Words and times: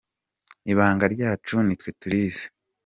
Ibanga 0.71 1.05
ryacu 1.13 1.55
nitwe 1.65 1.89
turizi. 1.99 2.45